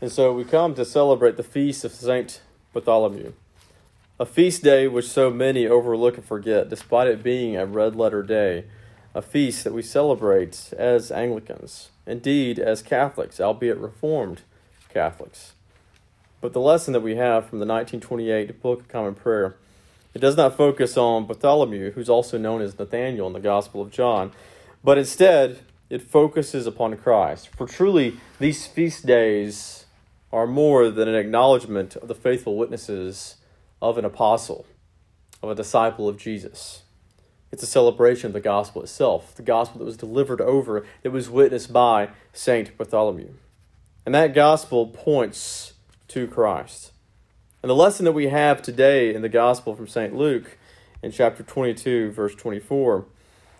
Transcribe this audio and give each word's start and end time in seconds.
And 0.00 0.10
so 0.10 0.32
we 0.32 0.44
come 0.44 0.74
to 0.76 0.84
celebrate 0.86 1.36
the 1.36 1.42
feast 1.42 1.84
of 1.84 1.92
Saint 1.92 2.40
Bartholomew, 2.72 3.34
a 4.18 4.24
feast 4.24 4.62
day 4.62 4.88
which 4.88 5.06
so 5.06 5.30
many 5.30 5.66
overlook 5.66 6.16
and 6.16 6.24
forget, 6.24 6.70
despite 6.70 7.06
it 7.06 7.22
being 7.22 7.54
a 7.54 7.66
red 7.66 7.94
letter 7.94 8.22
day, 8.22 8.64
a 9.14 9.20
feast 9.20 9.62
that 9.64 9.74
we 9.74 9.82
celebrate 9.82 10.72
as 10.78 11.12
Anglicans, 11.12 11.90
indeed 12.06 12.58
as 12.58 12.80
Catholics, 12.80 13.42
albeit 13.42 13.76
Reformed 13.76 14.40
Catholics. 14.88 15.52
But 16.40 16.54
the 16.54 16.60
lesson 16.60 16.94
that 16.94 17.02
we 17.02 17.16
have 17.16 17.46
from 17.46 17.58
the 17.58 17.66
1928 17.66 18.62
Book 18.62 18.80
of 18.80 18.88
Common 18.88 19.14
Prayer, 19.14 19.56
it 20.14 20.20
does 20.20 20.36
not 20.36 20.56
focus 20.56 20.96
on 20.96 21.26
Bartholomew, 21.26 21.90
who's 21.90 22.08
also 22.08 22.38
known 22.38 22.62
as 22.62 22.78
Nathaniel 22.78 23.26
in 23.26 23.34
the 23.34 23.38
Gospel 23.38 23.82
of 23.82 23.90
John, 23.90 24.32
but 24.82 24.96
instead 24.96 25.58
it 25.90 26.00
focuses 26.00 26.66
upon 26.66 26.96
Christ. 26.96 27.48
For 27.48 27.66
truly, 27.66 28.16
these 28.38 28.66
feast 28.66 29.04
days 29.04 29.84
are 30.32 30.46
more 30.46 30.90
than 30.90 31.08
an 31.08 31.14
acknowledgement 31.14 31.96
of 31.96 32.08
the 32.08 32.14
faithful 32.14 32.56
witnesses 32.56 33.36
of 33.82 33.98
an 33.98 34.04
apostle, 34.04 34.66
of 35.42 35.50
a 35.50 35.54
disciple 35.54 36.08
of 36.08 36.16
Jesus. 36.16 36.82
It's 37.52 37.62
a 37.62 37.66
celebration 37.66 38.28
of 38.28 38.32
the 38.32 38.40
gospel 38.40 38.82
itself, 38.82 39.34
the 39.34 39.42
gospel 39.42 39.80
that 39.80 39.84
was 39.84 39.96
delivered 39.96 40.40
over, 40.40 40.86
that 41.02 41.10
was 41.10 41.28
witnessed 41.28 41.72
by 41.72 42.10
Saint 42.32 42.76
Bartholomew. 42.78 43.30
And 44.06 44.14
that 44.14 44.34
gospel 44.34 44.86
points 44.86 45.74
to 46.08 46.28
Christ. 46.28 46.92
And 47.62 47.68
the 47.68 47.74
lesson 47.74 48.04
that 48.04 48.12
we 48.12 48.28
have 48.28 48.62
today 48.62 49.12
in 49.12 49.22
the 49.22 49.28
gospel 49.28 49.74
from 49.74 49.88
St. 49.88 50.14
Luke 50.14 50.58
in 51.02 51.10
chapter 51.10 51.42
22, 51.42 52.12
verse 52.12 52.34
24, 52.34 53.04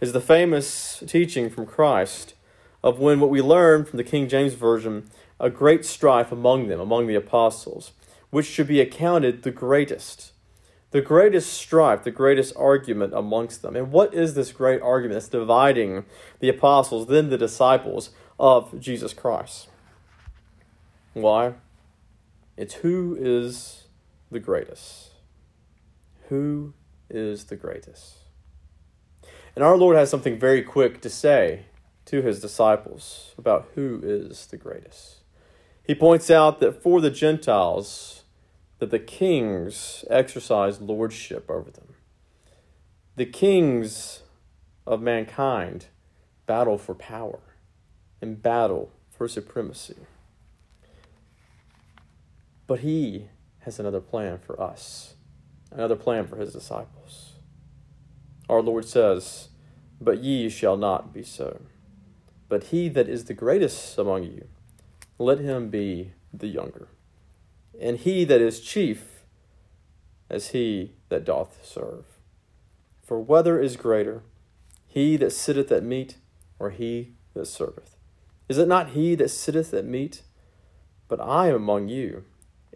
is 0.00 0.12
the 0.12 0.20
famous 0.20 1.02
teaching 1.06 1.50
from 1.50 1.66
Christ 1.66 2.34
of 2.82 2.98
when 2.98 3.20
what 3.20 3.30
we 3.30 3.40
learn 3.40 3.84
from 3.84 3.96
the 3.96 4.04
King 4.04 4.28
James 4.28 4.54
Version, 4.54 5.08
a 5.44 5.50
great 5.50 5.84
strife 5.84 6.32
among 6.32 6.68
them, 6.68 6.80
among 6.80 7.06
the 7.06 7.14
apostles, 7.14 7.92
which 8.30 8.46
should 8.46 8.66
be 8.66 8.80
accounted 8.80 9.42
the 9.42 9.50
greatest. 9.50 10.32
The 10.90 11.02
greatest 11.02 11.52
strife, 11.52 12.02
the 12.02 12.10
greatest 12.10 12.56
argument 12.56 13.12
amongst 13.12 13.60
them. 13.60 13.76
And 13.76 13.92
what 13.92 14.14
is 14.14 14.32
this 14.32 14.52
great 14.52 14.80
argument 14.80 15.20
that's 15.20 15.28
dividing 15.28 16.06
the 16.40 16.48
apostles, 16.48 17.08
then 17.08 17.28
the 17.28 17.36
disciples 17.36 18.08
of 18.40 18.80
Jesus 18.80 19.12
Christ? 19.12 19.68
Why? 21.12 21.52
It's 22.56 22.76
who 22.76 23.14
is 23.20 23.88
the 24.30 24.40
greatest. 24.40 25.10
Who 26.30 26.72
is 27.10 27.44
the 27.44 27.56
greatest? 27.56 28.14
And 29.54 29.62
our 29.62 29.76
Lord 29.76 29.96
has 29.96 30.08
something 30.08 30.38
very 30.38 30.62
quick 30.62 31.02
to 31.02 31.10
say 31.10 31.66
to 32.06 32.22
his 32.22 32.40
disciples 32.40 33.34
about 33.36 33.68
who 33.74 34.00
is 34.02 34.46
the 34.46 34.56
greatest. 34.56 35.23
He 35.84 35.94
points 35.94 36.30
out 36.30 36.60
that 36.60 36.82
for 36.82 37.00
the 37.00 37.10
Gentiles, 37.10 38.24
that 38.78 38.90
the 38.90 38.98
kings 38.98 40.04
exercise 40.10 40.80
lordship 40.80 41.50
over 41.50 41.70
them. 41.70 41.94
The 43.16 43.26
kings 43.26 44.22
of 44.86 45.00
mankind 45.00 45.86
battle 46.46 46.78
for 46.78 46.94
power 46.94 47.40
and 48.20 48.42
battle 48.42 48.90
for 49.10 49.28
supremacy. 49.28 49.96
But 52.66 52.80
he 52.80 53.28
has 53.60 53.78
another 53.78 54.00
plan 54.00 54.38
for 54.38 54.60
us, 54.60 55.14
another 55.70 55.96
plan 55.96 56.26
for 56.26 56.36
his 56.36 56.52
disciples. 56.52 57.34
Our 58.48 58.62
Lord 58.62 58.86
says, 58.86 59.48
But 60.00 60.22
ye 60.22 60.48
shall 60.48 60.76
not 60.76 61.12
be 61.12 61.22
so. 61.22 61.62
But 62.48 62.64
he 62.64 62.88
that 62.90 63.08
is 63.08 63.24
the 63.24 63.34
greatest 63.34 63.96
among 63.98 64.24
you, 64.24 64.48
let 65.18 65.38
him 65.38 65.68
be 65.68 66.12
the 66.32 66.48
younger. 66.48 66.88
And 67.80 67.98
he 67.98 68.24
that 68.24 68.40
is 68.40 68.60
chief, 68.60 69.24
as 70.30 70.48
he 70.48 70.92
that 71.08 71.24
doth 71.24 71.64
serve. 71.64 72.04
For 73.02 73.20
whether 73.20 73.60
is 73.60 73.76
greater, 73.76 74.22
he 74.86 75.16
that 75.16 75.32
sitteth 75.32 75.70
at 75.70 75.82
meat, 75.82 76.16
or 76.58 76.70
he 76.70 77.14
that 77.34 77.46
serveth? 77.46 77.96
Is 78.48 78.58
it 78.58 78.68
not 78.68 78.90
he 78.90 79.14
that 79.16 79.30
sitteth 79.30 79.74
at 79.74 79.84
meat? 79.84 80.22
But 81.08 81.20
I 81.20 81.48
am 81.48 81.54
among 81.54 81.88
you 81.88 82.24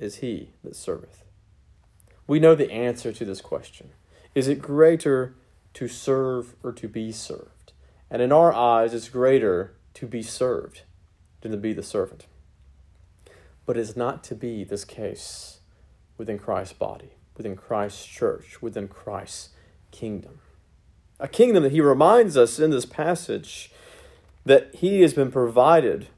is 0.00 0.16
he 0.16 0.50
that 0.64 0.74
serveth? 0.74 1.24
We 2.26 2.40
know 2.40 2.54
the 2.54 2.72
answer 2.72 3.12
to 3.12 3.24
this 3.24 3.40
question. 3.40 3.90
Is 4.34 4.48
it 4.48 4.62
greater 4.62 5.34
to 5.74 5.88
serve 5.88 6.54
or 6.62 6.72
to 6.72 6.88
be 6.88 7.12
served? 7.12 7.72
And 8.10 8.22
in 8.22 8.32
our 8.32 8.52
eyes, 8.52 8.94
it's 8.94 9.08
greater 9.08 9.74
to 9.94 10.06
be 10.06 10.22
served 10.22 10.82
than 11.42 11.52
to 11.52 11.58
be 11.58 11.72
the 11.72 11.82
servant. 11.82 12.26
But 13.70 13.76
it's 13.76 13.94
not 13.94 14.24
to 14.24 14.34
be 14.34 14.64
this 14.64 14.84
case 14.84 15.60
within 16.18 16.40
Christ's 16.40 16.72
body, 16.72 17.12
within 17.36 17.54
Christ's 17.54 18.04
church, 18.04 18.60
within 18.60 18.88
Christ's 18.88 19.50
kingdom. 19.92 20.40
A 21.20 21.28
kingdom 21.28 21.62
that 21.62 21.70
he 21.70 21.80
reminds 21.80 22.36
us 22.36 22.58
in 22.58 22.72
this 22.72 22.84
passage 22.84 23.70
that 24.44 24.74
he 24.74 25.02
has 25.02 25.14
been 25.14 25.30
provided 25.30 26.08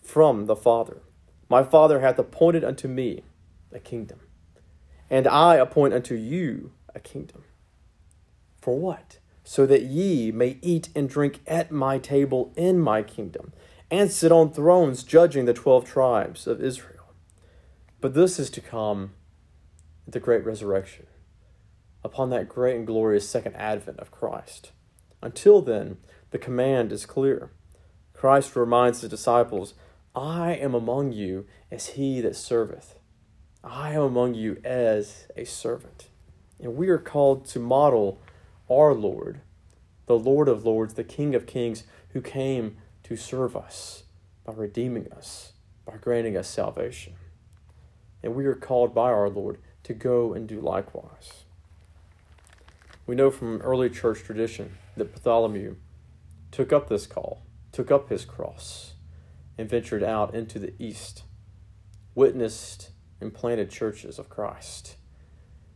from 0.00 0.46
the 0.46 0.56
Father. 0.56 1.02
My 1.50 1.62
Father 1.62 2.00
hath 2.00 2.18
appointed 2.18 2.64
unto 2.64 2.88
me 2.88 3.24
a 3.70 3.78
kingdom, 3.78 4.20
and 5.10 5.28
I 5.28 5.56
appoint 5.56 5.92
unto 5.92 6.14
you 6.14 6.72
a 6.94 6.98
kingdom. 6.98 7.44
For 8.58 8.78
what? 8.78 9.18
So 9.44 9.66
that 9.66 9.82
ye 9.82 10.32
may 10.32 10.56
eat 10.62 10.88
and 10.94 11.10
drink 11.10 11.40
at 11.46 11.70
my 11.70 11.98
table 11.98 12.54
in 12.56 12.78
my 12.78 13.02
kingdom, 13.02 13.52
and 13.90 14.10
sit 14.10 14.32
on 14.32 14.52
thrones 14.52 15.04
judging 15.04 15.44
the 15.44 15.54
twelve 15.54 15.84
tribes 15.84 16.46
of 16.46 16.60
Israel. 16.60 17.14
But 18.00 18.14
this 18.14 18.38
is 18.38 18.50
to 18.50 18.60
come 18.60 19.12
at 20.06 20.12
the 20.12 20.20
great 20.20 20.44
resurrection, 20.44 21.06
upon 22.04 22.30
that 22.30 22.48
great 22.48 22.76
and 22.76 22.86
glorious 22.86 23.28
second 23.28 23.56
advent 23.56 23.98
of 23.98 24.10
Christ. 24.10 24.72
Until 25.22 25.62
then, 25.62 25.98
the 26.30 26.38
command 26.38 26.92
is 26.92 27.06
clear. 27.06 27.50
Christ 28.12 28.56
reminds 28.56 29.00
the 29.00 29.08
disciples 29.08 29.74
I 30.14 30.52
am 30.54 30.74
among 30.74 31.12
you 31.12 31.46
as 31.70 31.88
he 31.88 32.20
that 32.20 32.36
serveth. 32.36 32.98
I 33.62 33.92
am 33.92 34.02
among 34.02 34.34
you 34.34 34.60
as 34.64 35.26
a 35.36 35.44
servant. 35.44 36.08
And 36.60 36.76
we 36.76 36.88
are 36.88 36.98
called 36.98 37.44
to 37.46 37.58
model 37.58 38.20
our 38.70 38.94
Lord, 38.94 39.40
the 40.06 40.18
Lord 40.18 40.48
of 40.48 40.64
Lords, 40.64 40.94
the 40.94 41.04
King 41.04 41.34
of 41.34 41.46
Kings, 41.46 41.84
who 42.10 42.20
came 42.20 42.76
to 43.06 43.14
serve 43.14 43.56
us 43.56 44.02
by 44.44 44.52
redeeming 44.52 45.12
us, 45.12 45.52
by 45.84 45.96
granting 45.96 46.36
us 46.36 46.48
salvation. 46.48 47.12
And 48.20 48.34
we 48.34 48.46
are 48.46 48.56
called 48.56 48.92
by 48.92 49.10
our 49.10 49.28
Lord 49.28 49.58
to 49.84 49.94
go 49.94 50.32
and 50.32 50.48
do 50.48 50.60
likewise. 50.60 51.44
We 53.06 53.14
know 53.14 53.30
from 53.30 53.62
early 53.62 53.90
church 53.90 54.24
tradition 54.24 54.78
that 54.96 55.12
Bartholomew 55.12 55.76
took 56.50 56.72
up 56.72 56.88
this 56.88 57.06
call, 57.06 57.42
took 57.70 57.92
up 57.92 58.08
his 58.08 58.24
cross 58.24 58.94
and 59.56 59.70
ventured 59.70 60.02
out 60.02 60.34
into 60.34 60.58
the 60.58 60.74
east, 60.76 61.22
witnessed 62.16 62.90
and 63.20 63.32
planted 63.32 63.70
churches 63.70 64.18
of 64.18 64.28
Christ. 64.28 64.96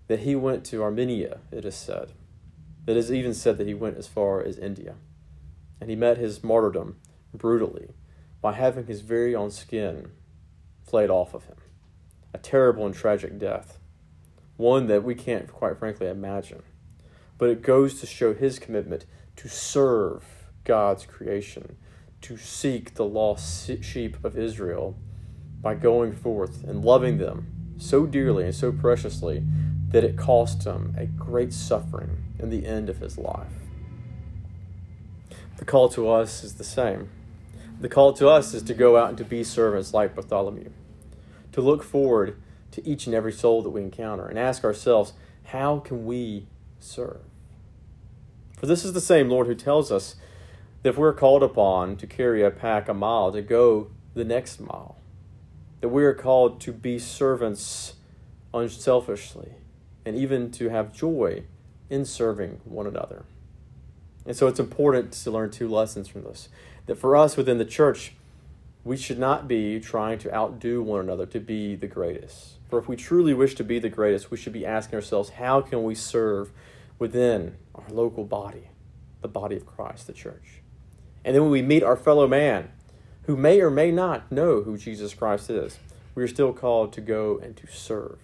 That 0.08 0.20
he 0.20 0.34
went 0.34 0.64
to 0.64 0.82
Armenia, 0.82 1.38
it 1.52 1.64
is 1.64 1.76
said. 1.76 2.10
It 2.88 2.96
is 2.96 3.12
even 3.12 3.34
said 3.34 3.56
that 3.58 3.68
he 3.68 3.74
went 3.74 3.98
as 3.98 4.08
far 4.08 4.42
as 4.42 4.58
India. 4.58 4.96
And 5.80 5.88
he 5.88 5.94
met 5.94 6.18
his 6.18 6.42
martyrdom 6.42 6.96
brutally 7.34 7.90
by 8.40 8.52
having 8.52 8.86
his 8.86 9.00
very 9.00 9.34
own 9.34 9.50
skin 9.50 10.12
flayed 10.82 11.10
off 11.10 11.34
of 11.34 11.44
him. 11.44 11.56
A 12.32 12.38
terrible 12.38 12.86
and 12.86 12.94
tragic 12.94 13.38
death. 13.38 13.78
One 14.56 14.86
that 14.86 15.04
we 15.04 15.14
can't, 15.14 15.52
quite 15.52 15.78
frankly, 15.78 16.06
imagine. 16.06 16.62
But 17.38 17.50
it 17.50 17.62
goes 17.62 18.00
to 18.00 18.06
show 18.06 18.34
his 18.34 18.58
commitment 18.58 19.06
to 19.36 19.48
serve 19.48 20.24
God's 20.64 21.06
creation 21.06 21.76
to 22.22 22.36
seek 22.36 22.94
the 22.94 23.04
lost 23.04 23.70
sheep 23.82 24.22
of 24.24 24.36
Israel 24.36 24.98
by 25.62 25.74
going 25.74 26.12
forth 26.12 26.64
and 26.64 26.84
loving 26.84 27.18
them 27.18 27.74
so 27.78 28.06
dearly 28.06 28.44
and 28.44 28.54
so 28.54 28.70
preciously 28.72 29.42
that 29.88 30.04
it 30.04 30.16
cost 30.16 30.64
him 30.64 30.94
a 30.98 31.06
great 31.06 31.52
suffering 31.52 32.22
in 32.38 32.50
the 32.50 32.66
end 32.66 32.88
of 32.88 32.98
his 32.98 33.18
life. 33.18 33.52
The 35.56 35.64
call 35.64 35.88
to 35.90 36.08
us 36.08 36.44
is 36.44 36.54
the 36.54 36.64
same. 36.64 37.08
The 37.80 37.88
call 37.88 38.12
to 38.14 38.28
us 38.28 38.52
is 38.52 38.62
to 38.64 38.74
go 38.74 38.98
out 38.98 39.08
and 39.08 39.18
to 39.18 39.24
be 39.24 39.42
servants 39.42 39.94
like 39.94 40.14
Bartholomew, 40.14 40.70
to 41.52 41.60
look 41.62 41.82
forward 41.82 42.36
to 42.72 42.86
each 42.86 43.06
and 43.06 43.14
every 43.14 43.32
soul 43.32 43.62
that 43.62 43.70
we 43.70 43.80
encounter 43.80 44.28
and 44.28 44.38
ask 44.38 44.64
ourselves, 44.64 45.14
how 45.44 45.78
can 45.78 46.04
we 46.04 46.46
serve? 46.78 47.22
For 48.58 48.66
this 48.66 48.84
is 48.84 48.92
the 48.92 49.00
same 49.00 49.30
Lord 49.30 49.46
who 49.46 49.54
tells 49.54 49.90
us 49.90 50.16
that 50.82 50.90
if 50.90 50.98
we're 50.98 51.14
called 51.14 51.42
upon 51.42 51.96
to 51.96 52.06
carry 52.06 52.42
a 52.42 52.50
pack 52.50 52.88
a 52.88 52.94
mile, 52.94 53.32
to 53.32 53.40
go 53.40 53.90
the 54.14 54.24
next 54.24 54.60
mile, 54.60 54.96
that 55.80 55.88
we 55.88 56.04
are 56.04 56.14
called 56.14 56.60
to 56.60 56.72
be 56.72 56.98
servants 56.98 57.94
unselfishly 58.52 59.52
and 60.04 60.16
even 60.16 60.50
to 60.50 60.68
have 60.68 60.92
joy 60.92 61.44
in 61.88 62.04
serving 62.04 62.60
one 62.64 62.86
another. 62.86 63.24
And 64.26 64.36
so 64.36 64.46
it's 64.46 64.60
important 64.60 65.12
to 65.12 65.30
learn 65.30 65.50
two 65.50 65.68
lessons 65.68 66.08
from 66.08 66.24
this. 66.24 66.50
That 66.86 66.96
for 66.96 67.16
us 67.16 67.36
within 67.36 67.58
the 67.58 67.64
church, 67.64 68.14
we 68.84 68.96
should 68.96 69.18
not 69.18 69.46
be 69.46 69.78
trying 69.78 70.18
to 70.20 70.34
outdo 70.34 70.82
one 70.82 71.00
another 71.00 71.26
to 71.26 71.40
be 71.40 71.74
the 71.74 71.86
greatest. 71.86 72.54
For 72.68 72.78
if 72.78 72.88
we 72.88 72.96
truly 72.96 73.34
wish 73.34 73.54
to 73.56 73.64
be 73.64 73.78
the 73.78 73.88
greatest, 73.88 74.30
we 74.30 74.36
should 74.36 74.52
be 74.52 74.64
asking 74.64 74.96
ourselves, 74.96 75.30
how 75.30 75.60
can 75.60 75.82
we 75.82 75.94
serve 75.94 76.50
within 76.98 77.56
our 77.74 77.88
local 77.90 78.24
body, 78.24 78.68
the 79.20 79.28
body 79.28 79.56
of 79.56 79.66
Christ, 79.66 80.06
the 80.06 80.12
church? 80.12 80.62
And 81.24 81.34
then 81.34 81.42
when 81.42 81.50
we 81.50 81.62
meet 81.62 81.82
our 81.82 81.96
fellow 81.96 82.26
man, 82.26 82.70
who 83.24 83.36
may 83.36 83.60
or 83.60 83.70
may 83.70 83.90
not 83.90 84.32
know 84.32 84.62
who 84.62 84.78
Jesus 84.78 85.12
Christ 85.12 85.50
is, 85.50 85.78
we 86.14 86.22
are 86.22 86.28
still 86.28 86.52
called 86.52 86.92
to 86.94 87.00
go 87.00 87.38
and 87.42 87.56
to 87.56 87.66
serve, 87.66 88.18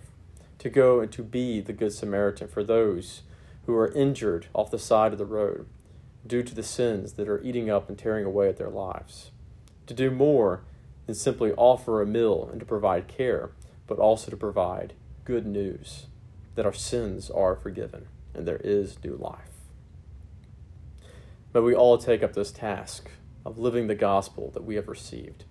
to 0.58 0.70
go 0.70 1.00
and 1.00 1.12
to 1.12 1.22
be 1.22 1.60
the 1.60 1.72
Good 1.72 1.92
Samaritan 1.92 2.48
for 2.48 2.64
those 2.64 3.22
who 3.66 3.74
are 3.74 3.92
injured 3.92 4.46
off 4.54 4.70
the 4.70 4.78
side 4.78 5.12
of 5.12 5.18
the 5.18 5.26
road 5.26 5.66
due 6.26 6.42
to 6.42 6.54
the 6.54 6.62
sins 6.62 7.14
that 7.14 7.28
are 7.28 7.42
eating 7.42 7.70
up 7.70 7.88
and 7.88 7.98
tearing 7.98 8.24
away 8.24 8.48
at 8.48 8.56
their 8.56 8.70
lives 8.70 9.30
to 9.86 9.94
do 9.94 10.10
more 10.10 10.62
than 11.06 11.14
simply 11.14 11.52
offer 11.52 12.02
a 12.02 12.06
meal 12.06 12.48
and 12.50 12.60
to 12.60 12.66
provide 12.66 13.08
care, 13.08 13.50
but 13.86 13.98
also 13.98 14.30
to 14.30 14.36
provide 14.36 14.92
good 15.24 15.46
news 15.46 16.06
that 16.54 16.66
our 16.66 16.72
sins 16.72 17.30
are 17.30 17.54
forgiven 17.54 18.08
and 18.34 18.46
there 18.46 18.60
is 18.62 19.02
new 19.04 19.16
life. 19.16 19.50
But 21.52 21.62
we 21.62 21.74
all 21.74 21.96
take 21.96 22.22
up 22.22 22.34
this 22.34 22.50
task 22.50 23.10
of 23.44 23.58
living 23.58 23.86
the 23.86 23.94
gospel 23.94 24.50
that 24.52 24.64
we 24.64 24.74
have 24.74 24.88
received, 24.88 25.44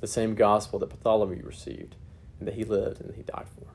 the 0.00 0.06
same 0.06 0.34
gospel 0.34 0.78
that 0.78 0.90
Bartholomew 0.90 1.42
received 1.44 1.96
and 2.38 2.46
that 2.46 2.54
he 2.54 2.64
lived 2.64 3.00
and 3.00 3.08
that 3.08 3.16
he 3.16 3.22
died 3.22 3.46
for. 3.56 3.66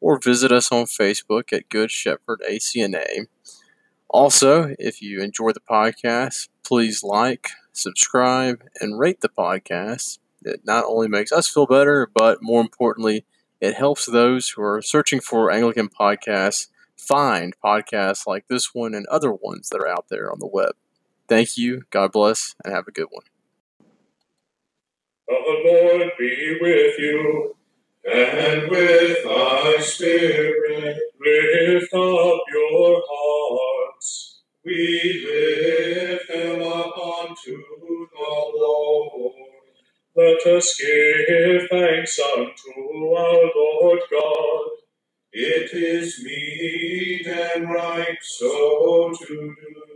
or 0.00 0.18
visit 0.18 0.52
us 0.52 0.70
on 0.70 0.84
Facebook 0.84 1.50
at 1.50 1.70
Good 1.70 1.90
Shepherd 1.90 2.42
ACNA 2.46 3.28
also, 4.08 4.74
if 4.78 5.02
you 5.02 5.20
enjoy 5.20 5.52
the 5.52 5.60
podcast, 5.60 6.48
please 6.64 7.02
like, 7.02 7.48
subscribe, 7.72 8.62
and 8.80 8.98
rate 8.98 9.20
the 9.20 9.28
podcast. 9.28 10.18
It 10.42 10.60
not 10.64 10.84
only 10.86 11.08
makes 11.08 11.32
us 11.32 11.48
feel 11.48 11.66
better, 11.66 12.10
but 12.14 12.38
more 12.40 12.60
importantly, 12.60 13.24
it 13.60 13.74
helps 13.74 14.06
those 14.06 14.50
who 14.50 14.62
are 14.62 14.80
searching 14.80 15.20
for 15.20 15.50
Anglican 15.50 15.88
podcasts 15.88 16.68
find 16.96 17.54
podcasts 17.64 18.26
like 18.26 18.46
this 18.48 18.74
one 18.74 18.94
and 18.94 19.06
other 19.06 19.32
ones 19.32 19.68
that 19.68 19.80
are 19.80 19.88
out 19.88 20.06
there 20.10 20.30
on 20.30 20.38
the 20.40 20.46
web. 20.46 20.72
Thank 21.28 21.56
you, 21.56 21.82
God 21.90 22.12
bless, 22.12 22.54
and 22.64 22.74
have 22.74 22.88
a 22.88 22.92
good 22.92 23.08
one. 23.10 23.24
The 25.26 25.62
Lord 25.64 26.12
be 26.18 26.58
with 26.60 26.98
you 26.98 27.56
and 28.10 28.70
with 28.70 29.24
thy 29.24 29.76
spirit. 29.80 30.98
Lift 31.20 31.92
up 31.92 32.40
your 32.52 33.02
hearts. 33.06 33.77
We 34.68 35.26
lift 35.28 36.28
them 36.28 36.62
up 36.62 36.94
unto 36.98 37.56
the 38.12 38.52
Lord. 38.56 39.34
Let 40.16 40.46
us 40.46 40.76
give 40.80 41.68
thanks 41.70 42.20
unto 42.20 43.14
our 43.14 43.50
Lord 43.56 44.00
God. 44.12 44.66
It 45.32 45.72
is 45.74 46.22
meet 46.24 47.26
and 47.28 47.70
right 47.70 48.18
so 48.22 49.12
to 49.20 49.26
do. 49.28 49.87